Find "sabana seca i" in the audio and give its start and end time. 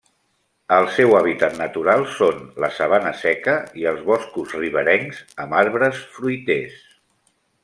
2.79-3.87